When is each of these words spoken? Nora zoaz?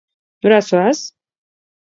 Nora 0.41 0.57
zoaz? 0.69 1.03